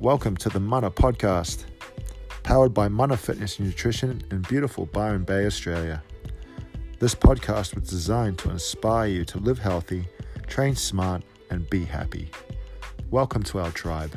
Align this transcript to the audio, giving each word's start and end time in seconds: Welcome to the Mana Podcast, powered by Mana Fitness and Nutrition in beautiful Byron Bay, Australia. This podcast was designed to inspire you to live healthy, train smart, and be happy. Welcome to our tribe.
Welcome 0.00 0.38
to 0.38 0.48
the 0.48 0.60
Mana 0.60 0.90
Podcast, 0.90 1.64
powered 2.42 2.72
by 2.72 2.88
Mana 2.88 3.18
Fitness 3.18 3.58
and 3.58 3.68
Nutrition 3.68 4.22
in 4.30 4.40
beautiful 4.40 4.86
Byron 4.86 5.24
Bay, 5.24 5.44
Australia. 5.44 6.02
This 6.98 7.14
podcast 7.14 7.74
was 7.74 7.86
designed 7.86 8.38
to 8.38 8.50
inspire 8.50 9.08
you 9.08 9.26
to 9.26 9.36
live 9.36 9.58
healthy, 9.58 10.08
train 10.46 10.74
smart, 10.74 11.22
and 11.50 11.68
be 11.68 11.84
happy. 11.84 12.30
Welcome 13.10 13.42
to 13.42 13.58
our 13.58 13.70
tribe. 13.72 14.16